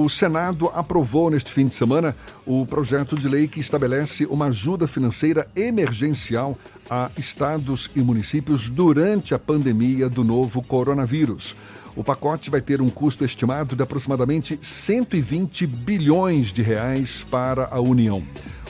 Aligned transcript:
O 0.00 0.08
Senado 0.08 0.70
aprovou 0.72 1.28
neste 1.28 1.50
fim 1.50 1.66
de 1.66 1.74
semana 1.74 2.14
o 2.46 2.64
projeto 2.64 3.16
de 3.16 3.28
lei 3.28 3.48
que 3.48 3.58
estabelece 3.58 4.26
uma 4.26 4.46
ajuda 4.46 4.86
financeira 4.86 5.48
emergencial 5.56 6.56
a 6.88 7.10
estados 7.16 7.90
e 7.96 7.98
municípios 7.98 8.68
durante 8.68 9.34
a 9.34 9.40
pandemia 9.40 10.08
do 10.08 10.22
novo 10.22 10.62
coronavírus. 10.62 11.56
O 11.96 12.04
pacote 12.04 12.48
vai 12.48 12.60
ter 12.60 12.80
um 12.80 12.88
custo 12.88 13.24
estimado 13.24 13.74
de 13.74 13.82
aproximadamente 13.82 14.56
120 14.62 15.66
bilhões 15.66 16.52
de 16.52 16.62
reais 16.62 17.26
para 17.28 17.66
a 17.68 17.80
União. 17.80 18.22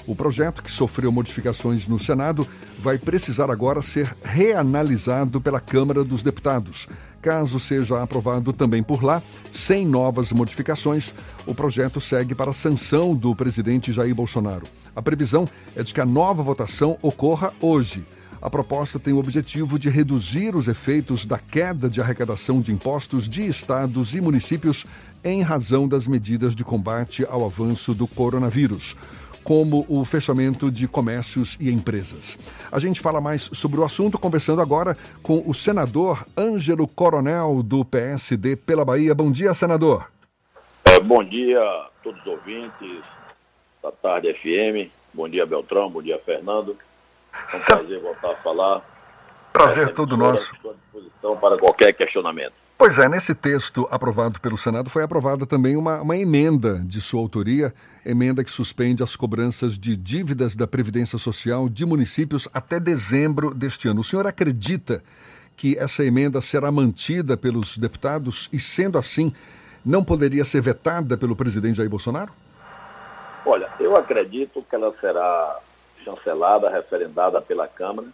O 0.08 0.16
projeto, 0.16 0.62
que 0.62 0.72
sofreu 0.72 1.12
modificações 1.12 1.86
no 1.86 1.98
Senado, 1.98 2.48
vai 2.78 2.96
precisar 2.96 3.50
agora 3.50 3.82
ser 3.82 4.16
reanalisado 4.24 5.38
pela 5.38 5.60
Câmara 5.60 6.02
dos 6.02 6.22
Deputados. 6.22 6.88
Caso 7.20 7.60
seja 7.60 8.02
aprovado 8.02 8.54
também 8.54 8.82
por 8.82 9.04
lá, 9.04 9.22
sem 9.52 9.86
novas 9.86 10.32
modificações, 10.32 11.12
o 11.44 11.54
projeto 11.54 12.00
segue 12.00 12.34
para 12.34 12.52
a 12.52 12.54
sanção 12.54 13.14
do 13.14 13.36
presidente 13.36 13.92
Jair 13.92 14.14
Bolsonaro. 14.14 14.66
A 14.96 15.02
previsão 15.02 15.46
é 15.76 15.82
de 15.82 15.92
que 15.92 16.00
a 16.00 16.06
nova 16.06 16.42
votação 16.42 16.96
ocorra 17.02 17.52
hoje. 17.60 18.02
A 18.40 18.48
proposta 18.48 18.98
tem 18.98 19.12
o 19.12 19.18
objetivo 19.18 19.78
de 19.78 19.90
reduzir 19.90 20.56
os 20.56 20.68
efeitos 20.68 21.26
da 21.26 21.38
queda 21.38 21.90
de 21.90 22.00
arrecadação 22.00 22.60
de 22.60 22.72
impostos 22.72 23.28
de 23.28 23.46
estados 23.46 24.14
e 24.14 24.22
municípios 24.22 24.86
em 25.22 25.42
razão 25.42 25.86
das 25.86 26.06
medidas 26.06 26.54
de 26.54 26.64
combate 26.64 27.26
ao 27.28 27.44
avanço 27.44 27.92
do 27.92 28.06
coronavírus 28.06 28.96
como 29.48 29.86
o 29.88 30.04
fechamento 30.04 30.70
de 30.70 30.86
comércios 30.86 31.56
e 31.58 31.70
empresas. 31.70 32.38
A 32.70 32.78
gente 32.78 33.00
fala 33.00 33.18
mais 33.18 33.48
sobre 33.54 33.80
o 33.80 33.84
assunto 33.84 34.18
conversando 34.18 34.60
agora 34.60 34.94
com 35.22 35.42
o 35.46 35.54
senador 35.54 36.26
Ângelo 36.36 36.86
Coronel, 36.86 37.62
do 37.62 37.82
PSD 37.82 38.56
pela 38.56 38.84
Bahia. 38.84 39.14
Bom 39.14 39.32
dia, 39.32 39.54
senador. 39.54 40.06
É, 40.84 41.00
bom 41.00 41.24
dia 41.24 41.62
a 41.62 41.88
todos 42.04 42.20
os 42.20 42.26
ouvintes 42.26 43.02
da 43.82 43.90
Tarde 43.90 44.34
FM. 44.34 44.92
Bom 45.14 45.26
dia, 45.26 45.46
Beltrão. 45.46 45.88
Bom 45.88 46.02
dia, 46.02 46.18
Fernando. 46.18 46.76
É 47.50 47.56
um 47.56 47.60
prazer 47.60 48.00
voltar 48.00 48.32
a 48.32 48.36
falar. 48.36 48.82
Prazer 49.50 49.88
é, 49.88 49.90
todo 49.90 50.14
nosso. 50.14 50.54
Estou 50.54 50.72
à 50.72 50.74
disposição 50.74 51.36
para 51.38 51.56
qualquer 51.56 51.94
questionamento. 51.94 52.67
Pois 52.78 52.96
é, 52.96 53.08
nesse 53.08 53.34
texto 53.34 53.88
aprovado 53.90 54.40
pelo 54.40 54.56
Senado 54.56 54.88
foi 54.88 55.02
aprovada 55.02 55.44
também 55.44 55.76
uma, 55.76 56.00
uma, 56.00 56.16
emenda 56.16 56.76
de 56.76 57.00
sua 57.00 57.20
autoria, 57.20 57.74
emenda 58.06 58.44
que 58.44 58.50
suspende 58.52 59.02
as 59.02 59.16
cobranças 59.16 59.76
de 59.76 59.96
dívidas 59.96 60.54
da 60.54 60.64
Previdência 60.64 61.18
Social 61.18 61.68
de 61.68 61.84
municípios 61.84 62.48
até 62.54 62.78
dezembro 62.78 63.52
deste 63.52 63.88
ano. 63.88 64.02
O 64.02 64.04
senhor 64.04 64.28
acredita 64.28 65.02
que 65.56 65.76
essa 65.76 66.04
emenda 66.04 66.40
será 66.40 66.70
mantida 66.70 67.36
pelos 67.36 67.76
deputados 67.76 68.48
e, 68.52 68.60
sendo 68.60 68.96
assim, 68.96 69.34
não 69.84 70.04
poderia 70.04 70.44
ser 70.44 70.60
vetada 70.60 71.18
pelo 71.18 71.34
presidente 71.34 71.78
Jair 71.78 71.90
Bolsonaro? 71.90 72.32
Olha, 73.44 73.68
eu 73.80 73.96
acredito 73.96 74.64
que 74.70 74.76
ela 74.76 74.94
será 75.00 75.58
chancelada, 76.04 76.70
referendada 76.70 77.40
pela 77.40 77.66
Câmara, 77.66 78.06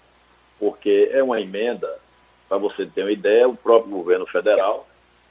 porque 0.59 1.11
é 1.13 1.23
uma 1.23 1.39
emenda 1.39 1.87
para 2.49 2.59
você 2.59 2.87
ter 2.87 3.03
uma 3.03 3.13
ideia, 3.13 3.49
o 3.49 3.57
próprio 3.57 3.91
governo 3.91 4.27
federal 4.27 4.87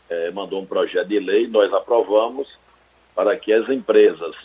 é, 0.09 0.31
mandou 0.31 0.61
um 0.61 0.65
projeto 0.65 1.07
de 1.07 1.19
lei, 1.19 1.47
nós 1.47 1.73
aprovamos 1.73 2.47
para 3.15 3.35
que 3.37 3.53
as 3.53 3.69
empresas, 3.69 4.35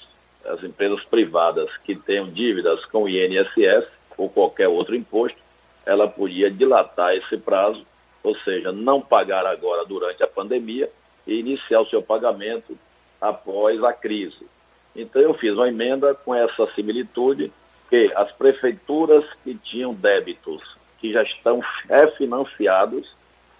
as 0.44 0.62
empresas 0.62 1.02
privadas 1.04 1.70
que 1.84 1.94
tenham 1.94 2.28
dívidas 2.28 2.84
com 2.86 3.04
o 3.04 3.08
INSS 3.08 3.86
ou 4.16 4.28
qualquer 4.28 4.68
outro 4.68 4.94
imposto, 4.94 5.38
ela 5.86 6.06
podia 6.06 6.50
dilatar 6.50 7.14
esse 7.14 7.36
prazo, 7.38 7.86
ou 8.22 8.36
seja, 8.40 8.72
não 8.72 9.00
pagar 9.00 9.46
agora 9.46 9.84
durante 9.86 10.22
a 10.22 10.26
pandemia 10.26 10.90
e 11.26 11.38
iniciar 11.38 11.80
o 11.80 11.88
seu 11.88 12.02
pagamento 12.02 12.76
após 13.20 13.82
a 13.82 13.92
crise. 13.92 14.46
Então 14.94 15.22
eu 15.22 15.34
fiz 15.34 15.52
uma 15.52 15.68
emenda 15.68 16.14
com 16.14 16.34
essa 16.34 16.66
similitude 16.74 17.52
que 17.88 18.12
as 18.14 18.30
prefeituras 18.32 19.24
que 19.42 19.54
tinham 19.54 19.94
débitos 19.94 20.62
que 21.00 21.12
já 21.12 21.22
estão 21.22 21.62
refinanciados, 21.88 23.08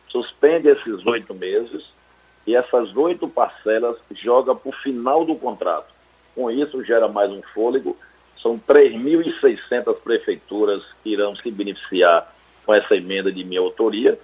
suspende 0.08 0.68
esses 0.68 1.06
oito 1.06 1.34
meses 1.34 1.84
e 2.46 2.56
essas 2.56 2.96
oito 2.96 3.28
parcelas 3.28 3.96
joga 4.12 4.54
para 4.54 4.68
o 4.68 4.72
final 4.72 5.24
do 5.24 5.34
contrato. 5.36 5.92
Com 6.34 6.50
isso, 6.50 6.84
gera 6.84 7.08
mais 7.08 7.30
um 7.30 7.42
fôlego. 7.54 7.96
São 8.40 8.58
3.600 8.58 9.96
prefeituras 10.02 10.82
que 11.02 11.10
irão 11.10 11.34
se 11.36 11.50
beneficiar 11.50 12.32
com 12.64 12.72
essa 12.72 12.96
emenda 12.96 13.30
de 13.32 13.44
minha 13.44 13.60
autoria. 13.60 14.18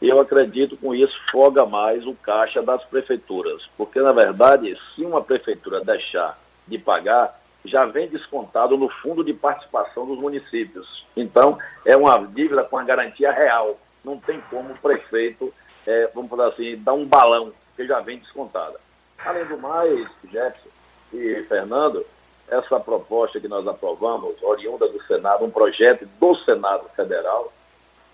E 0.00 0.08
eu 0.08 0.18
acredito 0.18 0.76
com 0.76 0.94
isso 0.94 1.14
foga 1.30 1.66
mais 1.66 2.06
o 2.06 2.14
caixa 2.14 2.62
das 2.62 2.82
prefeituras. 2.84 3.62
Porque, 3.76 4.00
na 4.00 4.12
verdade, 4.12 4.76
se 4.94 5.02
uma 5.02 5.22
prefeitura 5.22 5.84
deixar 5.84 6.38
de 6.66 6.78
pagar, 6.78 7.39
já 7.64 7.84
vem 7.84 8.08
descontado 8.08 8.76
no 8.76 8.88
fundo 8.88 9.22
de 9.22 9.32
participação 9.32 10.06
dos 10.06 10.18
municípios. 10.18 11.06
Então, 11.16 11.58
é 11.84 11.96
uma 11.96 12.18
dívida 12.18 12.64
com 12.64 12.78
a 12.78 12.84
garantia 12.84 13.30
real. 13.30 13.78
Não 14.04 14.18
tem 14.18 14.40
como 14.50 14.72
o 14.72 14.78
prefeito, 14.78 15.52
é, 15.86 16.10
vamos 16.14 16.30
falar 16.30 16.48
assim, 16.48 16.76
dar 16.76 16.94
um 16.94 17.04
balão, 17.04 17.52
que 17.76 17.86
já 17.86 18.00
vem 18.00 18.18
descontada. 18.18 18.78
Além 19.24 19.44
do 19.44 19.58
mais, 19.58 20.08
Jefferson 20.30 20.68
e 21.12 21.42
Fernando, 21.48 22.04
essa 22.48 22.80
proposta 22.80 23.38
que 23.38 23.48
nós 23.48 23.66
aprovamos, 23.66 24.34
oriunda 24.42 24.88
do 24.88 25.02
Senado, 25.04 25.44
um 25.44 25.50
projeto 25.50 26.06
do 26.18 26.34
Senado 26.36 26.88
Federal, 26.96 27.52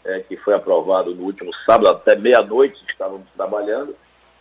é, 0.05 0.21
que 0.21 0.37
foi 0.37 0.55
aprovado 0.55 1.15
no 1.15 1.25
último 1.25 1.53
sábado, 1.65 1.89
até 1.89 2.15
meia-noite 2.15 2.81
estávamos 2.89 3.27
trabalhando, 3.35 3.97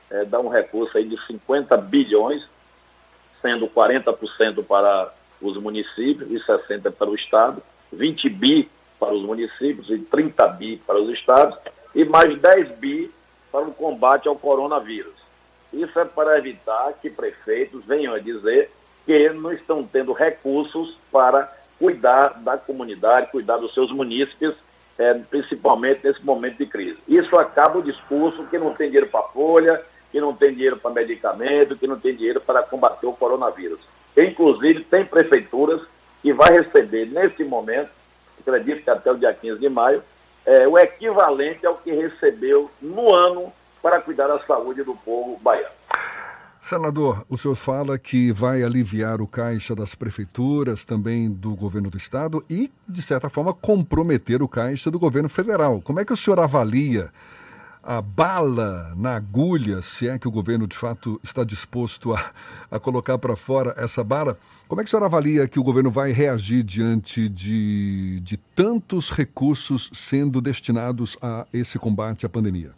é, 0.10 0.26
dá 0.26 0.40
um 0.40 0.50
recurso 0.50 0.98
aí 0.98 1.06
de 1.06 1.18
50 1.26 1.76
bilhões 1.78 2.44
sendo 3.46 3.68
40% 3.68 4.66
para 4.66 5.14
os 5.40 5.56
municípios 5.58 6.32
e 6.32 6.44
60% 6.44 6.92
para 6.92 7.10
o 7.10 7.14
Estado, 7.14 7.62
20 7.94 8.28
bi 8.30 8.68
para 9.00 9.14
os 9.14 9.22
municípios 9.22 9.88
e 9.92 10.00
30 10.00 10.48
bi 10.48 10.78
para 10.78 11.00
os 11.00 11.12
estados, 11.12 11.56
e 11.94 12.04
mais 12.04 12.36
10 12.40 12.72
bi 12.80 13.12
para 13.52 13.66
o 13.66 13.72
combate 13.72 14.28
ao 14.28 14.36
coronavírus. 14.36 15.14
Isso 15.72 16.00
é 16.00 16.06
para 16.06 16.40
evitar 16.40 16.94
que 17.00 17.10
prefeitos 17.10 17.86
venham 17.86 18.16
a 18.16 18.20
dizer 18.20 18.72
que 19.06 19.30
não 19.30 19.54
estão 19.54 19.84
tendo 19.84 20.12
recursos 20.12 20.98
para 21.12 21.54
cuidar 21.78 22.30
da 22.42 22.58
comunidade, 22.58 23.32
cuidar 23.32 23.58
dos 23.58 23.76
seus 23.76 23.92
munícipes, 23.92 24.56
é, 24.98 25.14
principalmente 25.14 26.00
nesse 26.04 26.26
momento 26.26 26.58
de 26.58 26.66
crise. 26.66 26.98
Isso 27.08 27.38
acaba 27.38 27.78
o 27.78 27.84
discurso 27.84 28.46
que 28.46 28.58
não 28.58 28.74
tem 28.74 28.88
dinheiro 28.88 29.08
para 29.08 29.22
folha, 29.28 29.84
que 30.16 30.22
não 30.22 30.34
tem 30.34 30.54
dinheiro 30.54 30.78
para 30.78 30.92
medicamento, 30.92 31.76
que 31.76 31.86
não 31.86 32.00
tem 32.00 32.16
dinheiro 32.16 32.40
para 32.40 32.64
combater 32.64 33.06
o 33.06 33.12
coronavírus. 33.12 33.82
inclusive, 34.16 34.86
tem 34.86 35.04
prefeituras 35.04 35.82
que 36.22 36.32
vai 36.32 36.54
receber, 36.54 37.08
nesse 37.08 37.44
momento, 37.44 37.90
acredito 38.40 38.82
que 38.82 38.90
até 38.90 39.12
o 39.12 39.18
dia 39.18 39.34
15 39.34 39.60
de 39.60 39.68
maio, 39.68 40.02
é, 40.46 40.66
o 40.66 40.78
equivalente 40.78 41.66
ao 41.66 41.76
que 41.76 41.92
recebeu 41.92 42.72
no 42.82 43.14
ano 43.14 43.52
para 43.82 44.00
cuidar 44.00 44.28
da 44.28 44.40
saúde 44.40 44.84
do 44.84 44.96
povo 44.96 45.38
baiano. 45.44 45.76
Senador, 46.62 47.26
o 47.28 47.38
senhor 47.38 47.56
fala 47.56 48.00
que 48.00 48.32
vai 48.32 48.64
aliviar 48.64 49.20
o 49.20 49.28
caixa 49.28 49.76
das 49.76 49.96
prefeituras, 49.96 50.86
também 50.86 51.30
do 51.30 51.58
governo 51.58 51.90
do 51.90 51.98
estado 51.98 52.42
e, 52.50 52.72
de 52.88 53.02
certa 53.02 53.30
forma, 53.30 53.54
comprometer 53.54 54.42
o 54.42 54.48
caixa 54.48 54.90
do 54.90 54.98
governo 54.98 55.28
federal. 55.28 55.82
Como 55.84 56.00
é 56.00 56.06
que 56.06 56.14
o 56.14 56.18
senhor 56.18 56.40
avalia 56.40 57.12
a 57.86 58.02
bala 58.02 58.92
na 58.98 59.16
agulha, 59.16 59.80
se 59.84 60.10
é 60.10 60.18
que 60.18 60.28
o 60.28 60.32
governo 60.32 60.66
de 60.66 60.76
fato 60.76 61.22
está 61.24 61.44
disposto 61.44 62.14
a, 62.14 62.32
a 62.72 62.80
colocar 62.80 63.20
para 63.20 63.36
fora 63.36 63.76
essa 63.78 64.04
bala, 64.04 64.38
como 64.68 64.82
é 64.82 64.84
que 64.84 64.88
a 64.88 64.90
senhora 64.90 65.06
avalia 65.06 65.48
que 65.48 65.60
o 65.60 65.64
governo 65.64 65.92
vai 65.92 66.12
reagir 66.12 66.64
diante 66.64 67.30
de, 67.30 68.20
de 68.22 68.38
tantos 68.38 69.12
recursos 69.12 69.92
sendo 69.94 70.42
destinados 70.42 71.16
a 71.22 71.46
esse 71.54 71.78
combate 71.78 72.26
à 72.26 72.30
pandemia? 72.30 72.72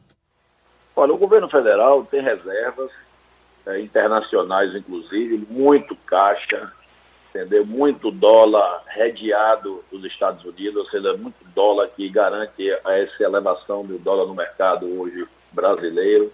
Olha, 0.94 1.14
o 1.14 1.18
governo 1.18 1.48
federal 1.48 2.04
tem 2.04 2.22
reservas 2.22 2.92
é, 3.66 3.80
internacionais, 3.80 4.76
inclusive, 4.76 5.48
muito 5.50 5.96
caixa, 6.06 6.74
entendeu? 7.38 7.66
Muito 7.66 8.10
dólar 8.10 8.84
redeado 8.88 9.84
dos 9.92 10.04
Estados 10.06 10.44
Unidos, 10.44 10.78
ou 10.78 10.90
seja, 10.90 11.16
muito 11.16 11.38
dólar 11.54 11.90
que 11.96 12.10
garante 12.10 12.70
essa 12.70 13.24
elevação 13.24 13.86
do 13.86 13.98
dólar 14.00 14.26
no 14.26 14.34
mercado 14.34 14.88
hoje 15.00 15.28
brasileiro. 15.52 16.32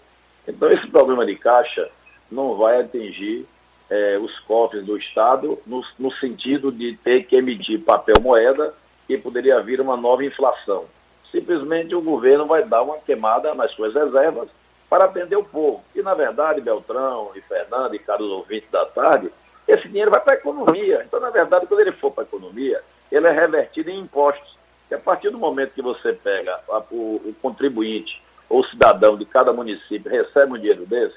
Então, 0.47 0.69
esse 0.69 0.87
problema 0.87 1.25
de 1.25 1.35
caixa 1.35 1.89
não 2.31 2.55
vai 2.55 2.81
atingir 2.81 3.45
é, 3.89 4.17
os 4.17 4.39
cofres 4.39 4.85
do 4.85 4.97
Estado 4.97 5.59
no, 5.67 5.83
no 5.99 6.11
sentido 6.13 6.71
de 6.71 6.95
ter 6.97 7.25
que 7.25 7.35
emitir 7.35 7.81
papel 7.81 8.15
moeda 8.21 8.73
e 9.07 9.17
poderia 9.17 9.59
vir 9.61 9.81
uma 9.81 9.97
nova 9.97 10.23
inflação. 10.23 10.85
Simplesmente 11.31 11.93
o 11.95 12.01
governo 12.01 12.45
vai 12.45 12.63
dar 12.63 12.81
uma 12.81 12.97
queimada 12.97 13.53
nas 13.53 13.71
suas 13.71 13.93
reservas 13.93 14.49
para 14.89 15.05
atender 15.05 15.35
o 15.35 15.43
povo. 15.43 15.83
E, 15.95 16.01
na 16.01 16.13
verdade, 16.13 16.61
Beltrão 16.61 17.31
e 17.35 17.41
Fernando 17.41 17.95
e 17.95 17.99
caros 17.99 18.29
ouvintes 18.29 18.69
da 18.69 18.85
tarde, 18.85 19.31
esse 19.73 19.87
dinheiro 19.87 20.11
vai 20.11 20.19
para 20.19 20.33
a 20.33 20.37
economia. 20.37 21.03
Então, 21.05 21.19
na 21.19 21.29
verdade, 21.29 21.65
quando 21.65 21.79
ele 21.79 21.91
for 21.91 22.11
para 22.11 22.23
a 22.23 22.27
economia, 22.27 22.81
ele 23.11 23.27
é 23.27 23.31
revertido 23.31 23.89
em 23.89 23.99
impostos. 23.99 24.57
E 24.89 24.95
a 24.95 24.99
partir 24.99 25.29
do 25.29 25.37
momento 25.37 25.73
que 25.73 25.81
você 25.81 26.13
pega 26.13 26.59
a, 26.69 26.79
o, 26.91 27.21
o, 27.25 27.35
contribuinte 27.41 28.21
ou 28.49 28.63
cidadão 28.65 29.17
de 29.17 29.25
cada 29.25 29.53
município 29.53 30.11
recebe 30.11 30.53
um 30.53 30.57
dinheiro 30.57 30.85
desse, 30.85 31.15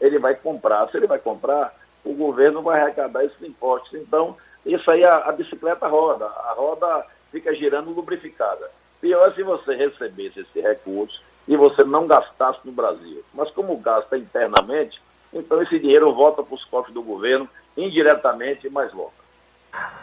ele 0.00 0.18
vai 0.18 0.34
comprar. 0.34 0.88
Se 0.88 0.96
ele 0.96 1.06
vai 1.06 1.18
comprar, 1.18 1.74
o 2.04 2.14
governo 2.14 2.62
vai 2.62 2.80
arrecadar 2.80 3.24
esses 3.24 3.40
impostos. 3.42 3.94
Então, 3.94 4.36
isso 4.64 4.90
aí 4.90 5.04
a, 5.04 5.18
a 5.18 5.32
bicicleta 5.32 5.86
roda, 5.86 6.26
a 6.26 6.54
roda 6.56 7.06
fica 7.30 7.54
girando 7.54 7.90
lubrificada. 7.90 8.70
Pior 9.00 9.28
é 9.28 9.34
se 9.34 9.42
você 9.42 9.74
recebesse 9.74 10.40
esse 10.40 10.60
recurso 10.60 11.20
e 11.48 11.56
você 11.56 11.82
não 11.82 12.06
gastasse 12.06 12.60
no 12.64 12.72
Brasil. 12.72 13.24
Mas 13.34 13.50
como 13.50 13.76
gasta 13.76 14.16
internamente, 14.16 15.00
então 15.32 15.60
esse 15.62 15.78
dinheiro 15.78 16.12
volta 16.12 16.42
para 16.42 16.54
os 16.54 16.64
cofres 16.64 16.94
do 16.94 17.02
governo 17.02 17.48
indiretamente, 17.76 18.68
mas 18.68 18.92
volta. 18.92 19.22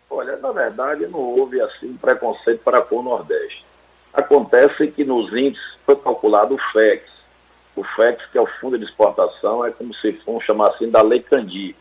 Olha, 0.09 0.37
na 0.37 0.53
verdade 0.53 1.05
não 1.07 1.19
houve 1.19 1.59
assim 1.59 1.93
preconceito 1.95 2.61
para 2.63 2.81
com 2.81 2.99
o 2.99 3.03
Nordeste. 3.03 3.65
Acontece 4.13 4.87
que 4.87 5.03
nos 5.03 5.33
índices 5.33 5.75
foi 5.85 5.97
calculado 5.97 6.55
o 6.55 6.59
FEX, 6.71 7.14
o 7.75 7.83
FEX, 7.83 8.25
que 8.31 8.37
é 8.37 8.41
o 8.41 8.45
Fundo 8.45 8.77
de 8.77 8.85
Exportação, 8.85 9.65
é 9.65 9.71
como 9.71 9.93
se 9.95 10.13
fosse 10.13 10.45
chamar 10.45 10.69
assim 10.69 10.89
da 10.89 11.01
Lei 11.01 11.21
Candi. 11.21 11.75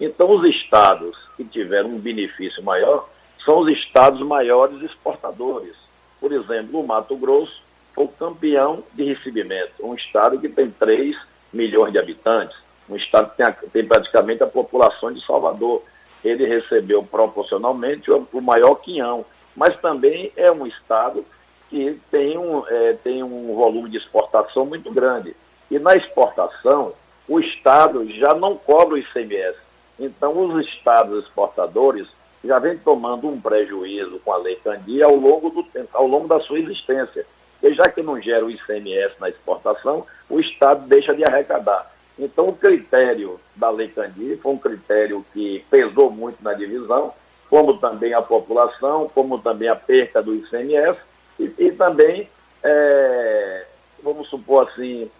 Então, 0.00 0.30
os 0.30 0.44
estados 0.44 1.16
que 1.36 1.44
tiveram 1.44 1.90
um 1.90 1.98
benefício 1.98 2.62
maior 2.62 3.08
são 3.44 3.58
os 3.58 3.68
estados 3.70 4.20
maiores 4.20 4.80
exportadores. 4.82 5.74
Por 6.20 6.32
exemplo, 6.32 6.80
o 6.80 6.86
Mato 6.86 7.16
Grosso 7.16 7.62
foi 7.94 8.04
o 8.04 8.08
campeão 8.08 8.82
de 8.94 9.04
recebimento, 9.04 9.72
um 9.80 9.94
estado 9.94 10.38
que 10.38 10.48
tem 10.48 10.70
3 10.70 11.16
milhões 11.52 11.92
de 11.92 11.98
habitantes, 11.98 12.56
um 12.88 12.96
estado 12.96 13.30
que 13.30 13.36
tem, 13.36 13.52
tem 13.70 13.84
praticamente 13.86 14.42
a 14.42 14.46
população 14.46 15.12
de 15.12 15.24
Salvador. 15.24 15.82
Ele 16.24 16.46
recebeu 16.46 17.02
proporcionalmente 17.02 18.10
o, 18.10 18.26
o 18.32 18.40
maior 18.40 18.74
quinhão, 18.76 19.24
mas 19.56 19.76
também 19.80 20.32
é 20.36 20.50
um 20.50 20.66
estado 20.66 21.24
que 21.70 21.98
tem 22.10 22.36
um, 22.36 22.66
é, 22.66 22.94
tem 22.94 23.22
um 23.22 23.54
volume 23.54 23.88
de 23.88 23.96
exportação 23.96 24.66
muito 24.66 24.90
grande. 24.90 25.34
E 25.70 25.78
na 25.78 25.96
exportação, 25.96 26.92
o 27.28 27.38
Estado 27.38 28.10
já 28.10 28.34
não 28.34 28.56
cobra 28.56 28.96
o 28.96 28.98
ICMS. 28.98 29.56
Então, 29.98 30.36
os 30.36 30.66
Estados 30.66 31.24
exportadores 31.24 32.08
já 32.44 32.58
vêm 32.58 32.76
tomando 32.76 33.28
um 33.28 33.40
prejuízo 33.40 34.18
com 34.24 34.32
a 34.32 34.36
Lei 34.36 34.56
Candia 34.56 35.06
ao 35.06 35.14
longo, 35.14 35.50
do, 35.50 35.64
ao 35.92 36.06
longo 36.06 36.26
da 36.26 36.40
sua 36.40 36.58
existência. 36.58 37.24
E 37.62 37.72
já 37.72 37.88
que 37.88 38.02
não 38.02 38.20
gera 38.20 38.44
o 38.44 38.50
ICMS 38.50 39.14
na 39.20 39.28
exportação, 39.28 40.04
o 40.28 40.40
Estado 40.40 40.88
deixa 40.88 41.14
de 41.14 41.22
arrecadar. 41.22 41.88
Então, 42.18 42.48
o 42.48 42.56
critério 42.56 43.38
da 43.54 43.70
Lei 43.70 43.88
Candia 43.88 44.36
foi 44.42 44.52
um 44.52 44.58
critério 44.58 45.24
que 45.32 45.64
pesou 45.70 46.10
muito 46.10 46.42
na 46.42 46.52
divisão, 46.52 47.12
como 47.48 47.78
também 47.78 48.12
a 48.12 48.22
população, 48.22 49.10
como 49.14 49.38
também 49.38 49.68
a 49.68 49.76
perca 49.76 50.22
do 50.22 50.34
ICMS, 50.34 50.98
e, 51.40 51.54
e 51.66 51.72
também, 51.72 52.28
é, 52.62 53.64
vamos 54.02 54.28
supor 54.28 54.68
assim, 54.68 55.10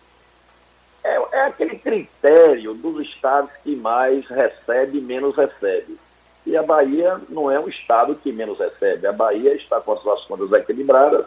é, 1.02 1.22
é, 1.32 1.40
aquele 1.46 1.78
critério 1.78 2.74
dos 2.74 3.00
estados 3.06 3.50
que 3.64 3.74
mais 3.74 4.26
recebe 4.26 4.98
e 4.98 5.00
menos 5.00 5.34
recebe. 5.34 5.98
E 6.44 6.56
a 6.56 6.62
Bahia 6.62 7.18
não 7.30 7.50
é 7.50 7.58
um 7.58 7.68
estado 7.68 8.14
que 8.14 8.32
menos 8.32 8.58
recebe. 8.58 9.06
A 9.06 9.12
Bahia 9.12 9.54
está 9.54 9.80
com 9.80 9.92
as 9.92 10.02
suas 10.02 10.22
contas 10.24 10.52
equilibradas, 10.52 11.24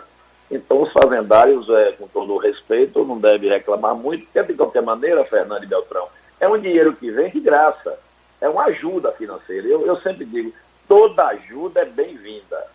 então 0.51 0.83
os 0.83 0.91
fazendários, 0.91 1.67
é, 1.69 1.93
com 1.93 2.07
todo 2.07 2.33
o 2.33 2.37
respeito, 2.37 3.03
não 3.03 3.19
devem 3.19 3.49
reclamar 3.49 3.95
muito, 3.95 4.25
porque 4.25 4.43
de 4.43 4.53
qualquer 4.53 4.83
maneira, 4.83 5.25
Fernando 5.25 5.63
e 5.63 5.67
Beltrão, 5.67 6.07
é 6.39 6.47
um 6.47 6.59
dinheiro 6.59 6.95
que 6.95 7.09
vem 7.09 7.31
de 7.31 7.39
graça, 7.39 7.97
é 8.39 8.47
uma 8.47 8.65
ajuda 8.65 9.11
financeira. 9.13 9.67
Eu, 9.67 9.85
eu 9.87 9.99
sempre 10.01 10.25
digo, 10.25 10.53
toda 10.87 11.25
ajuda 11.27 11.81
é 11.81 11.85
bem-vinda 11.85 12.72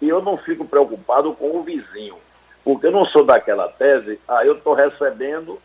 e 0.00 0.08
eu 0.08 0.22
não 0.22 0.36
fico 0.36 0.64
preocupado 0.64 1.32
com 1.34 1.56
o 1.56 1.62
vizinho, 1.62 2.16
porque 2.64 2.86
eu 2.86 2.92
não 2.92 3.04
sou 3.06 3.24
daquela 3.24 3.68
tese, 3.68 4.18
ah, 4.26 4.44
eu 4.44 4.54
estou 4.54 4.74
recebendo 4.74 5.58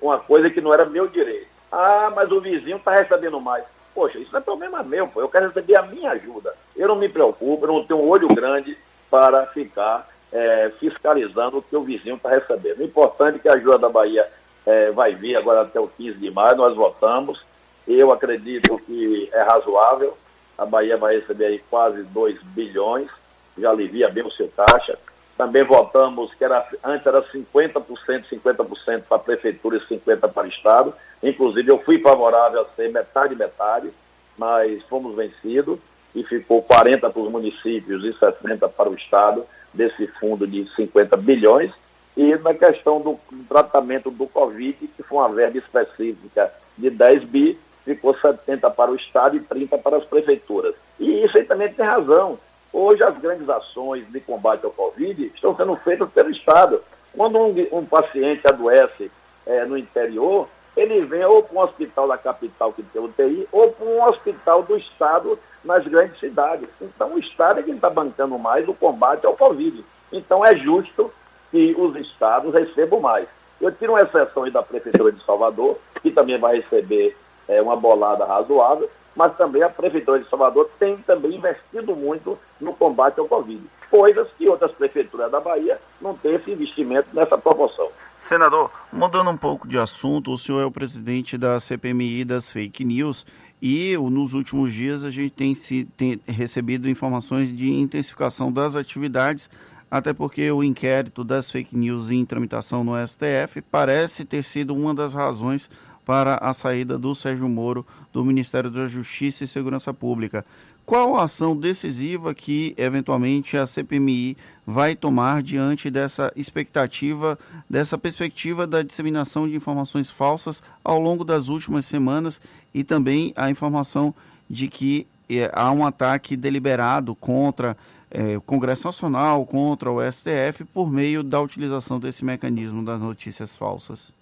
uma 0.00 0.18
coisa 0.18 0.50
que 0.50 0.60
não 0.60 0.72
era 0.72 0.84
meu 0.84 1.06
direito. 1.06 1.48
Ah, 1.70 2.12
mas 2.14 2.30
o 2.30 2.40
vizinho 2.40 2.76
está 2.76 2.92
recebendo 2.92 3.40
mais. 3.40 3.64
Poxa, 3.94 4.18
isso 4.18 4.32
não 4.32 4.40
é 4.40 4.42
problema 4.42 4.82
meu, 4.82 5.06
pô. 5.08 5.20
eu 5.20 5.28
quero 5.28 5.46
receber 5.46 5.76
a 5.76 5.82
minha 5.82 6.10
ajuda. 6.12 6.54
Eu 6.76 6.88
não 6.88 6.96
me 6.96 7.08
preocupo, 7.08 7.64
eu 7.64 7.72
não 7.72 7.84
tenho 7.84 8.00
um 8.00 8.08
olho 8.08 8.28
grande 8.28 8.76
para 9.10 9.46
ficar 9.46 10.08
é, 10.32 10.72
fiscalizando 10.80 11.58
o 11.58 11.62
que 11.62 11.76
o 11.76 11.82
vizinho 11.82 12.16
está 12.16 12.28
recebendo. 12.28 12.80
O 12.80 12.84
importante 12.84 13.36
é 13.36 13.38
que 13.38 13.48
a 13.48 13.54
ajuda 13.54 13.78
da 13.78 13.88
Bahia 13.88 14.28
é, 14.66 14.90
vai 14.90 15.14
vir 15.14 15.36
agora 15.36 15.62
até 15.62 15.78
o 15.78 15.86
15 15.88 16.18
de 16.18 16.30
maio, 16.30 16.56
nós 16.56 16.74
votamos. 16.74 17.44
Eu 17.86 18.12
acredito 18.12 18.78
que 18.78 19.28
é 19.32 19.42
razoável. 19.42 20.16
A 20.56 20.64
Bahia 20.64 20.96
vai 20.96 21.16
receber 21.16 21.46
aí 21.46 21.58
quase 21.70 22.02
2 22.02 22.42
bilhões 22.42 23.08
já 23.58 23.70
alivia 23.70 24.08
bem 24.08 24.24
o 24.24 24.30
seu 24.30 24.48
caixa. 24.48 24.98
Também 25.36 25.64
votamos 25.64 26.32
que 26.34 26.44
era, 26.44 26.66
antes 26.84 27.06
era 27.06 27.22
50%, 27.22 27.82
50% 28.30 29.02
para 29.08 29.16
a 29.16 29.20
prefeitura 29.20 29.76
e 29.76 29.80
50% 29.80 30.32
para 30.32 30.46
o 30.46 30.48
Estado. 30.48 30.94
Inclusive, 31.22 31.70
eu 31.70 31.78
fui 31.78 31.98
favorável 31.98 32.60
a 32.60 32.76
ser 32.76 32.90
metade, 32.92 33.34
metade, 33.34 33.90
mas 34.38 34.82
fomos 34.84 35.16
vencidos 35.16 35.78
e 36.14 36.22
ficou 36.22 36.62
40% 36.62 37.00
para 37.00 37.20
os 37.20 37.30
municípios 37.30 38.04
e 38.04 38.12
60% 38.12 38.68
para 38.70 38.88
o 38.88 38.94
Estado, 38.94 39.44
desse 39.72 40.06
fundo 40.06 40.46
de 40.46 40.68
50 40.76 41.16
bilhões. 41.16 41.72
E 42.16 42.36
na 42.36 42.54
questão 42.54 43.00
do 43.00 43.18
tratamento 43.48 44.10
do 44.10 44.26
Covid, 44.28 44.86
que 44.96 45.02
foi 45.02 45.18
uma 45.18 45.28
verba 45.28 45.58
específica 45.58 46.52
de 46.78 46.90
10 46.90 47.24
bi, 47.24 47.58
ficou 47.84 48.16
70 48.16 48.70
para 48.70 48.92
o 48.92 48.94
Estado 48.94 49.36
e 49.36 49.40
30 49.40 49.78
para 49.78 49.96
as 49.96 50.04
prefeituras. 50.04 50.76
E 51.00 51.24
isso 51.24 51.36
aí 51.36 51.44
também 51.44 51.72
tem 51.72 51.84
razão. 51.84 52.38
Hoje, 52.74 53.04
as 53.04 53.16
grandes 53.18 53.48
ações 53.48 54.04
de 54.10 54.20
combate 54.20 54.64
ao 54.64 54.70
Covid 54.72 55.30
estão 55.32 55.54
sendo 55.54 55.76
feitas 55.76 56.10
pelo 56.10 56.28
Estado. 56.30 56.82
Quando 57.16 57.38
um, 57.38 57.54
um 57.70 57.86
paciente 57.86 58.44
adoece 58.48 59.12
é, 59.46 59.64
no 59.64 59.78
interior, 59.78 60.48
ele 60.76 61.02
vem 61.04 61.24
ou 61.24 61.40
para 61.40 61.56
um 61.56 61.62
hospital 61.62 62.08
da 62.08 62.18
capital 62.18 62.72
que 62.72 62.82
tem 62.82 63.00
UTI, 63.00 63.48
ou 63.52 63.70
para 63.70 63.86
um 63.86 64.02
hospital 64.02 64.64
do 64.64 64.76
Estado 64.76 65.38
nas 65.64 65.86
grandes 65.86 66.18
cidades. 66.18 66.68
Então, 66.80 67.14
o 67.14 67.18
Estado 67.20 67.60
é 67.60 67.62
quem 67.62 67.76
está 67.76 67.88
bancando 67.88 68.36
mais 68.40 68.68
o 68.68 68.74
combate 68.74 69.24
ao 69.24 69.36
Covid. 69.36 69.84
Então, 70.10 70.44
é 70.44 70.56
justo 70.56 71.12
que 71.52 71.76
os 71.78 71.94
estados 71.94 72.52
recebam 72.52 72.98
mais. 72.98 73.28
Eu 73.60 73.70
tiro 73.70 73.92
uma 73.92 74.02
exceção 74.02 74.42
aí 74.42 74.50
da 74.50 74.64
Prefeitura 74.64 75.12
de 75.12 75.24
Salvador, 75.24 75.78
que 76.02 76.10
também 76.10 76.38
vai 76.38 76.56
receber 76.56 77.16
é, 77.46 77.62
uma 77.62 77.76
bolada 77.76 78.24
razoável, 78.24 78.90
mas 79.14 79.36
também 79.36 79.62
a 79.62 79.68
Prefeitura 79.68 80.18
de 80.18 80.28
Salvador 80.28 80.68
tem 80.78 80.96
também 80.98 81.36
investido 81.36 81.94
muito 81.94 82.38
no 82.60 82.72
combate 82.74 83.18
ao 83.20 83.26
Covid. 83.26 83.62
Coisas 83.90 84.28
que 84.36 84.48
outras 84.48 84.72
prefeituras 84.72 85.30
da 85.30 85.40
Bahia 85.40 85.78
não 86.00 86.14
têm 86.14 86.34
esse 86.34 86.50
investimento 86.50 87.08
nessa 87.12 87.38
proporção. 87.38 87.88
Senador, 88.18 88.70
mudando 88.92 89.30
um 89.30 89.36
pouco 89.36 89.68
de 89.68 89.78
assunto, 89.78 90.32
o 90.32 90.38
senhor 90.38 90.60
é 90.60 90.64
o 90.64 90.70
presidente 90.70 91.36
da 91.36 91.60
CPMI 91.60 92.24
das 92.24 92.50
fake 92.50 92.82
news 92.82 93.26
e 93.60 93.96
nos 93.96 94.34
últimos 94.34 94.72
dias 94.72 95.04
a 95.04 95.10
gente 95.10 95.30
tem, 95.30 95.54
se, 95.54 95.86
tem 95.96 96.20
recebido 96.26 96.88
informações 96.88 97.54
de 97.54 97.70
intensificação 97.70 98.50
das 98.50 98.76
atividades, 98.76 99.50
até 99.90 100.12
porque 100.12 100.50
o 100.50 100.64
inquérito 100.64 101.22
das 101.22 101.50
fake 101.50 101.76
news 101.76 102.10
em 102.10 102.24
tramitação 102.24 102.82
no 102.82 102.92
STF 103.06 103.62
parece 103.70 104.24
ter 104.24 104.42
sido 104.42 104.74
uma 104.74 104.94
das 104.94 105.14
razões 105.14 105.68
para 106.04 106.36
a 106.36 106.52
saída 106.52 106.98
do 106.98 107.14
Sérgio 107.14 107.48
Moro 107.48 107.86
do 108.12 108.24
Ministério 108.24 108.70
da 108.70 108.86
Justiça 108.86 109.44
e 109.44 109.46
Segurança 109.46 109.92
Pública. 109.92 110.44
Qual 110.86 111.16
a 111.16 111.24
ação 111.24 111.56
decisiva 111.56 112.34
que, 112.34 112.74
eventualmente, 112.76 113.56
a 113.56 113.66
CPMI 113.66 114.36
vai 114.66 114.94
tomar 114.94 115.42
diante 115.42 115.90
dessa 115.90 116.30
expectativa, 116.36 117.38
dessa 117.68 117.96
perspectiva 117.96 118.66
da 118.66 118.82
disseminação 118.82 119.48
de 119.48 119.56
informações 119.56 120.10
falsas 120.10 120.62
ao 120.84 121.00
longo 121.00 121.24
das 121.24 121.48
últimas 121.48 121.86
semanas 121.86 122.38
e 122.74 122.84
também 122.84 123.32
a 123.34 123.48
informação 123.48 124.14
de 124.48 124.68
que 124.68 125.06
é, 125.28 125.50
há 125.54 125.72
um 125.72 125.86
ataque 125.86 126.36
deliberado 126.36 127.14
contra 127.14 127.74
é, 128.10 128.36
o 128.36 128.40
Congresso 128.42 128.86
Nacional, 128.86 129.46
contra 129.46 129.90
o 129.90 130.00
STF, 130.00 130.64
por 130.66 130.90
meio 130.90 131.22
da 131.22 131.40
utilização 131.40 131.98
desse 131.98 132.26
mecanismo 132.26 132.84
das 132.84 133.00
notícias 133.00 133.56
falsas? 133.56 134.12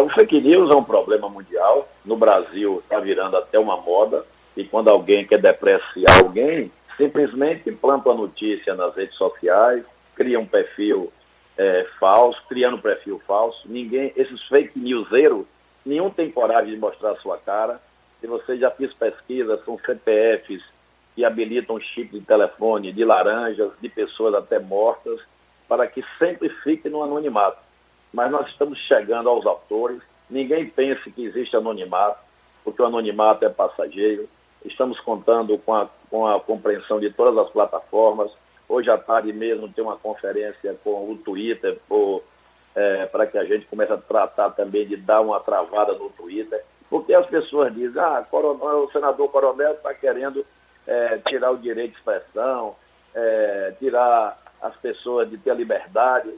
O 0.00 0.08
fake 0.08 0.40
news 0.40 0.70
é 0.70 0.74
um 0.74 0.82
problema 0.82 1.28
mundial 1.28 1.86
no 2.02 2.16
Brasil 2.16 2.78
está 2.82 2.98
virando 2.98 3.36
até 3.36 3.58
uma 3.58 3.76
moda, 3.76 4.24
e 4.56 4.64
quando 4.64 4.88
alguém 4.88 5.26
quer 5.26 5.38
depreciar 5.38 6.18
alguém, 6.24 6.72
simplesmente 6.96 7.70
planta 7.70 8.08
a 8.08 8.14
notícia 8.14 8.74
nas 8.74 8.94
redes 8.94 9.16
sociais, 9.16 9.84
cria 10.14 10.40
um 10.40 10.46
perfil 10.46 11.12
é, 11.58 11.86
falso, 12.00 12.42
criando 12.48 12.78
um 12.78 12.80
perfil 12.80 13.20
falso. 13.26 13.60
Ninguém, 13.66 14.10
esses 14.16 14.42
fake 14.44 14.78
newseiros, 14.78 15.44
nenhum 15.84 16.08
tem 16.08 16.30
coragem 16.30 16.72
de 16.72 16.80
mostrar 16.80 17.10
a 17.10 17.16
sua 17.16 17.36
cara. 17.36 17.78
Se 18.18 18.26
você 18.26 18.56
já 18.56 18.70
fez 18.70 18.94
pesquisa, 18.94 19.60
são 19.62 19.78
CPFs 19.78 20.62
que 21.14 21.22
habilitam 21.22 21.78
chip 21.78 22.18
de 22.18 22.24
telefone 22.24 22.92
de 22.92 23.04
laranjas, 23.04 23.70
de 23.78 23.90
pessoas 23.90 24.34
até 24.34 24.58
mortas, 24.58 25.20
para 25.68 25.86
que 25.86 26.02
sempre 26.18 26.48
fique 26.48 26.88
no 26.88 27.02
anonimato. 27.02 27.58
Mas 28.12 28.30
nós 28.30 28.48
estamos 28.48 28.78
chegando 28.80 29.28
aos 29.28 29.46
autores. 29.46 30.00
Ninguém 30.28 30.68
pense 30.68 31.10
que 31.10 31.24
existe 31.24 31.56
anonimato, 31.56 32.18
porque 32.64 32.82
o 32.82 32.86
anonimato 32.86 33.44
é 33.44 33.48
passageiro. 33.48 34.28
Estamos 34.64 35.00
contando 35.00 35.58
com 35.58 35.74
a, 35.74 35.88
com 36.10 36.26
a 36.26 36.38
compreensão 36.38 37.00
de 37.00 37.10
todas 37.10 37.36
as 37.38 37.50
plataformas. 37.50 38.30
Hoje 38.68 38.90
à 38.90 38.96
tarde 38.96 39.32
mesmo 39.32 39.68
tem 39.68 39.82
uma 39.84 39.96
conferência 39.96 40.74
com 40.84 41.10
o 41.10 41.16
Twitter 41.16 41.78
é, 42.74 43.06
para 43.06 43.26
que 43.26 43.36
a 43.36 43.44
gente 43.44 43.66
comece 43.66 43.92
a 43.92 43.98
tratar 43.98 44.50
também 44.50 44.86
de 44.86 44.96
dar 44.96 45.20
uma 45.20 45.40
travada 45.40 45.92
no 45.92 46.08
Twitter, 46.10 46.62
porque 46.88 47.12
as 47.14 47.26
pessoas 47.26 47.74
dizem, 47.74 48.00
ah, 48.00 48.24
coronel, 48.30 48.84
o 48.84 48.92
senador 48.92 49.28
Coronel 49.30 49.72
está 49.72 49.92
querendo 49.94 50.44
é, 50.86 51.18
tirar 51.26 51.50
o 51.50 51.58
direito 51.58 51.92
de 51.92 51.98
expressão, 51.98 52.74
é, 53.14 53.74
tirar 53.78 54.38
as 54.60 54.76
pessoas 54.76 55.28
de 55.28 55.36
ter 55.38 55.50
a 55.50 55.54
liberdade. 55.54 56.30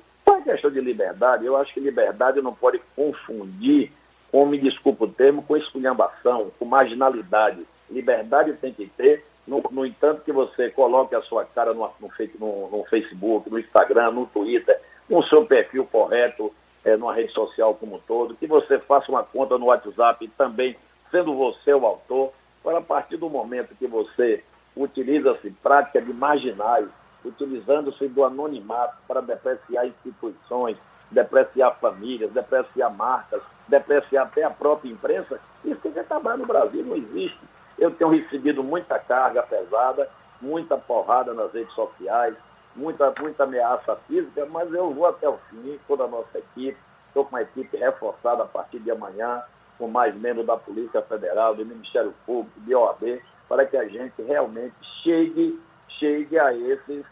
Questão 0.44 0.70
de 0.70 0.80
liberdade, 0.80 1.46
eu 1.46 1.56
acho 1.56 1.72
que 1.72 1.80
liberdade 1.80 2.42
não 2.42 2.54
pode 2.54 2.78
confundir, 2.94 3.90
com, 4.30 4.44
me 4.44 4.58
desculpa 4.58 5.04
o 5.04 5.08
termo, 5.08 5.42
com 5.42 5.56
esculhambação, 5.56 6.50
com 6.58 6.66
marginalidade. 6.66 7.66
Liberdade 7.90 8.52
tem 8.52 8.72
que 8.72 8.86
ter, 8.86 9.24
no, 9.46 9.62
no 9.70 9.86
entanto 9.86 10.22
que 10.22 10.32
você 10.32 10.68
coloque 10.70 11.14
a 11.14 11.22
sua 11.22 11.46
cara 11.46 11.72
no, 11.72 11.88
no, 11.98 12.10
no, 12.38 12.78
no 12.78 12.84
Facebook, 12.84 13.48
no 13.48 13.58
Instagram, 13.58 14.10
no 14.10 14.26
Twitter, 14.26 14.78
com 15.08 15.18
o 15.18 15.24
seu 15.24 15.46
perfil 15.46 15.86
correto, 15.86 16.52
é, 16.84 16.94
numa 16.94 17.14
rede 17.14 17.32
social 17.32 17.74
como 17.74 17.96
um 17.96 18.00
todo, 18.00 18.34
que 18.34 18.46
você 18.46 18.78
faça 18.78 19.10
uma 19.10 19.22
conta 19.22 19.56
no 19.56 19.66
WhatsApp 19.66 20.28
também, 20.36 20.76
sendo 21.10 21.34
você 21.34 21.72
o 21.72 21.86
autor, 21.86 22.32
para 22.62 22.78
a 22.78 22.82
partir 22.82 23.16
do 23.16 23.30
momento 23.30 23.74
que 23.78 23.86
você 23.86 24.44
utiliza-se 24.76 25.50
prática 25.62 26.02
de 26.02 26.12
marginais, 26.12 26.86
utilizando-se 27.24 28.06
do 28.08 28.24
anonimato 28.24 28.96
para 29.08 29.20
depreciar 29.20 29.86
instituições, 29.86 30.76
depreciar 31.10 31.72
famílias, 31.76 32.32
depreciar 32.32 32.90
marcas, 32.90 33.42
depreciar 33.68 34.26
até 34.26 34.42
a 34.44 34.50
própria 34.50 34.90
imprensa, 34.90 35.40
isso 35.64 35.80
tem 35.80 35.92
que 35.92 35.98
acabar 35.98 36.36
no 36.36 36.46
Brasil, 36.46 36.84
não 36.84 36.96
existe. 36.96 37.38
Eu 37.78 37.90
tenho 37.90 38.10
recebido 38.10 38.62
muita 38.62 38.98
carga 38.98 39.42
pesada, 39.42 40.08
muita 40.40 40.76
porrada 40.76 41.32
nas 41.32 41.52
redes 41.52 41.72
sociais, 41.74 42.34
muita, 42.76 43.12
muita 43.20 43.44
ameaça 43.44 43.96
física, 44.06 44.46
mas 44.46 44.72
eu 44.72 44.92
vou 44.92 45.06
até 45.06 45.28
o 45.28 45.38
fim, 45.50 45.78
toda 45.86 46.04
a 46.04 46.08
nossa 46.08 46.38
equipe, 46.38 46.76
estou 47.08 47.24
com 47.24 47.36
uma 47.36 47.42
equipe 47.42 47.76
reforçada 47.76 48.42
a 48.42 48.46
partir 48.46 48.80
de 48.80 48.90
amanhã, 48.90 49.42
com 49.78 49.88
mais 49.88 50.14
membros 50.14 50.46
da 50.46 50.56
Polícia 50.56 51.02
Federal, 51.02 51.54
do 51.54 51.64
Ministério 51.64 52.14
Público, 52.26 52.60
de 52.60 52.74
OAB, 52.74 53.20
para 53.48 53.66
que 53.66 53.76
a 53.76 53.88
gente 53.88 54.20
realmente 54.22 54.74
chegue, 55.02 55.60
chegue 55.98 56.38
a 56.38 56.52
esses 56.52 57.04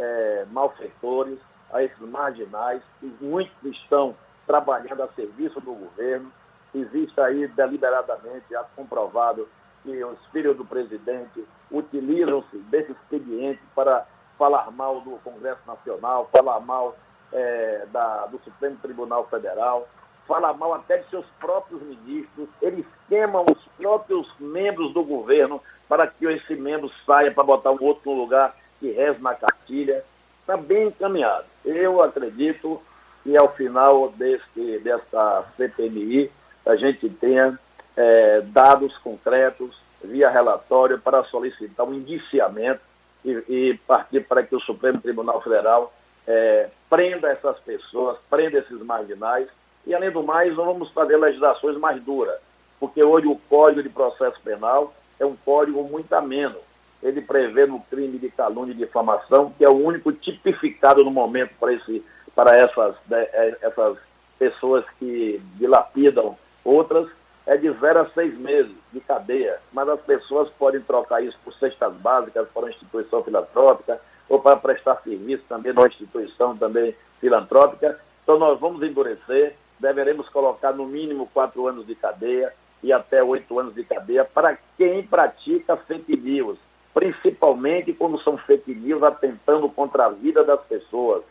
é, 0.00 0.46
malfeitores, 0.50 1.38
a 1.72 1.82
esses 1.82 2.00
marginais, 2.00 2.82
que 2.98 3.14
muitos 3.20 3.54
estão 3.64 4.14
trabalhando 4.46 5.02
a 5.02 5.08
serviço 5.08 5.60
do 5.60 5.72
governo. 5.72 6.32
Existe 6.74 7.20
aí 7.20 7.46
deliberadamente, 7.48 8.46
já 8.50 8.64
comprovado, 8.74 9.46
que 9.82 10.04
os 10.04 10.18
filhos 10.32 10.56
do 10.56 10.64
presidente 10.64 11.44
utilizam-se 11.70 12.56
desse 12.70 12.92
expediente 12.92 13.60
para 13.74 14.06
falar 14.38 14.70
mal 14.70 15.00
do 15.00 15.18
Congresso 15.22 15.60
Nacional, 15.66 16.28
falar 16.32 16.60
mal 16.60 16.96
é, 17.32 17.86
da, 17.92 18.26
do 18.26 18.38
Supremo 18.38 18.76
Tribunal 18.82 19.26
Federal, 19.28 19.86
falar 20.26 20.54
mal 20.54 20.74
até 20.74 20.98
de 20.98 21.08
seus 21.10 21.26
próprios 21.38 21.82
ministros, 21.82 22.48
eles 22.62 22.86
queimam 23.08 23.44
os 23.44 23.58
próprios 23.76 24.28
membros 24.38 24.92
do 24.92 25.02
governo 25.02 25.60
para 25.88 26.06
que 26.06 26.24
esse 26.26 26.54
membro 26.54 26.90
saia 27.04 27.32
para 27.32 27.44
botar 27.44 27.72
um 27.72 27.82
outro 27.82 28.10
no 28.10 28.16
lugar 28.16 28.54
que 28.78 28.90
reze 28.92 29.20
na 29.20 29.34
cartilha. 29.70 30.04
Está 30.40 30.56
bem 30.56 30.88
encaminhado. 30.88 31.44
Eu 31.64 32.02
acredito 32.02 32.82
que 33.22 33.36
ao 33.36 33.52
final 33.54 34.10
desse, 34.10 34.78
dessa 34.82 35.44
CPMI 35.56 36.30
a 36.66 36.74
gente 36.76 37.08
tenha 37.08 37.58
é, 37.96 38.40
dados 38.46 38.96
concretos 38.98 39.78
via 40.02 40.30
relatório 40.30 40.98
para 40.98 41.22
solicitar 41.24 41.86
um 41.86 41.94
indiciamento 41.94 42.80
e, 43.24 43.30
e 43.48 43.80
partir 43.86 44.20
para 44.20 44.42
que 44.42 44.56
o 44.56 44.60
Supremo 44.60 45.00
Tribunal 45.00 45.40
Federal 45.40 45.92
é, 46.26 46.68
prenda 46.88 47.28
essas 47.28 47.58
pessoas, 47.60 48.18
prenda 48.28 48.58
esses 48.58 48.80
marginais 48.80 49.46
e, 49.86 49.94
além 49.94 50.10
do 50.10 50.22
mais, 50.22 50.54
nós 50.56 50.66
vamos 50.66 50.90
fazer 50.90 51.16
legislações 51.16 51.76
mais 51.76 52.02
duras, 52.02 52.38
porque 52.78 53.02
hoje 53.02 53.26
o 53.26 53.36
Código 53.48 53.82
de 53.82 53.88
Processo 53.88 54.40
Penal 54.42 54.92
é 55.18 55.24
um 55.24 55.36
código 55.36 55.82
muito 55.84 56.12
ameno. 56.14 56.56
Ele 57.02 57.20
prevê 57.20 57.66
no 57.66 57.80
crime 57.80 58.18
de 58.18 58.30
calúnia 58.30 58.72
e 58.72 58.76
difamação, 58.76 59.52
que 59.56 59.64
é 59.64 59.68
o 59.68 59.84
único 59.84 60.12
tipificado 60.12 61.04
no 61.04 61.10
momento 61.10 61.52
para, 61.58 61.72
esse, 61.72 62.04
para 62.34 62.56
essas, 62.58 62.94
né, 63.08 63.22
é, 63.32 63.56
essas 63.62 63.98
pessoas 64.38 64.84
que 64.98 65.40
dilapidam 65.56 66.36
outras, 66.64 67.08
é 67.46 67.56
de 67.56 67.70
zero 67.72 68.00
a 68.00 68.06
seis 68.10 68.38
meses 68.38 68.72
de 68.92 69.00
cadeia. 69.00 69.58
Mas 69.72 69.88
as 69.88 70.00
pessoas 70.00 70.48
podem 70.50 70.80
trocar 70.80 71.22
isso 71.22 71.38
por 71.44 71.54
cestas 71.54 71.92
básicas 71.94 72.48
para 72.48 72.62
uma 72.62 72.70
instituição 72.70 73.22
filantrópica 73.22 74.00
ou 74.28 74.38
para 74.38 74.56
prestar 74.56 75.00
serviço 75.02 75.42
também 75.48 75.72
numa 75.72 75.88
instituição 75.88 76.56
também 76.56 76.94
filantrópica. 77.20 77.98
Então 78.22 78.38
nós 78.38 78.60
vamos 78.60 78.82
endurecer, 78.82 79.56
deveremos 79.78 80.28
colocar 80.28 80.72
no 80.72 80.86
mínimo 80.86 81.28
quatro 81.32 81.66
anos 81.66 81.86
de 81.86 81.94
cadeia 81.94 82.52
e 82.82 82.92
até 82.92 83.22
oito 83.22 83.58
anos 83.58 83.74
de 83.74 83.84
cadeia 83.84 84.24
para 84.24 84.56
quem 84.76 85.02
pratica 85.02 85.76
fake 85.76 86.16
news, 86.16 86.56
principalmente 86.92 87.92
quando 87.92 88.20
são 88.20 88.36
fake 88.36 88.74
news 88.74 89.02
atentando 89.02 89.68
contra 89.68 90.06
a 90.06 90.08
vida 90.08 90.44
das 90.44 90.60
pessoas. 90.62 91.22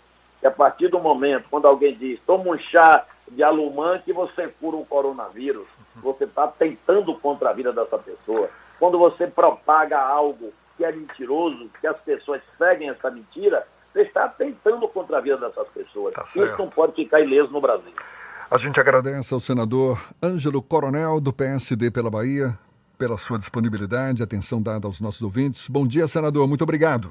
E 0.41 0.47
a 0.47 0.51
partir 0.51 0.87
do 0.87 0.99
momento, 0.99 1.45
quando 1.49 1.67
alguém 1.67 1.95
diz, 1.95 2.19
toma 2.25 2.51
um 2.51 2.57
chá 2.57 3.05
de 3.29 3.43
alumã 3.43 3.99
que 3.99 4.13
você 4.13 4.47
cura 4.47 4.77
o 4.77 4.85
coronavírus, 4.85 5.67
você 5.97 6.23
está 6.23 6.47
tentando 6.47 7.13
contra 7.15 7.49
a 7.49 7.53
vida 7.53 7.73
dessa 7.73 7.97
pessoa. 7.97 8.49
Quando 8.79 8.97
você 8.97 9.27
propaga 9.27 9.99
algo 9.99 10.53
que 10.77 10.85
é 10.85 10.91
mentiroso, 10.91 11.69
que 11.81 11.87
as 11.87 11.97
pessoas 11.97 12.41
seguem 12.57 12.89
essa 12.89 13.11
mentira, 13.11 13.67
você 13.91 14.03
está 14.03 14.27
tentando 14.29 14.87
contra 14.87 15.17
a 15.17 15.21
vida 15.21 15.37
dessas 15.37 15.67
pessoas. 15.69 16.13
Tá 16.13 16.23
Isso 16.23 16.55
não 16.57 16.69
pode 16.69 16.93
ficar 16.93 17.19
ileso 17.19 17.51
no 17.51 17.59
Brasil. 17.59 17.91
A 18.49 18.57
gente 18.57 18.79
agradece 18.79 19.33
ao 19.33 19.39
senador 19.39 20.01
Ângelo 20.23 20.61
Coronel, 20.61 21.19
do 21.19 21.33
PSD 21.33 21.91
pela 21.91 22.09
Bahia, 22.09 22.57
pela 22.99 23.17
sua 23.17 23.39
disponibilidade, 23.39 24.21
atenção 24.21 24.61
dada 24.61 24.85
aos 24.85 24.99
nossos 24.99 25.21
ouvintes. 25.21 25.69
Bom 25.69 25.87
dia, 25.87 26.05
senador. 26.05 26.45
Muito 26.49 26.63
obrigado. 26.63 27.09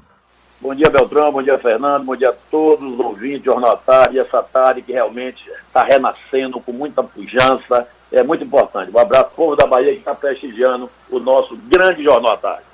Bom 0.61 0.75
dia, 0.75 0.87
Beltrão. 0.87 1.31
Bom 1.31 1.41
dia, 1.41 1.57
Fernando. 1.57 2.05
Bom 2.05 2.15
dia 2.15 2.29
a 2.29 2.35
todos 2.51 2.93
os 2.93 2.99
ouvintes, 2.99 3.43
Jornal 3.43 3.75
Tarde, 3.77 4.19
essa 4.19 4.43
tarde 4.43 4.83
que 4.83 4.91
realmente 4.91 5.43
está 5.65 5.83
renascendo 5.83 6.59
com 6.59 6.71
muita 6.71 7.01
pujança. 7.01 7.87
É 8.11 8.21
muito 8.21 8.43
importante. 8.43 8.91
Um 8.95 8.99
abraço, 8.99 9.31
povo 9.35 9.55
da 9.55 9.65
Bahia, 9.65 9.93
que 9.93 9.99
está 9.99 10.13
prestigiando 10.13 10.89
o 11.09 11.19
nosso 11.19 11.57
grande 11.57 12.03
Jornal 12.03 12.37
Tarde. 12.37 12.68